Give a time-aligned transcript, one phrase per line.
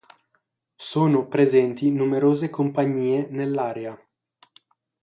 [0.81, 3.95] Sono presenti numerose compagnie nell'area.